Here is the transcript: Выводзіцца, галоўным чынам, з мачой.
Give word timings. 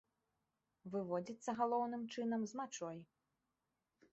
Выводзіцца, 0.95 1.55
галоўным 1.59 2.03
чынам, 2.15 2.41
з 2.53 2.61
мачой. 2.61 2.97